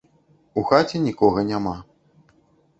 У 0.61 0.63
хаце 0.69 1.03
нікога 1.05 1.45
няма. 1.53 1.77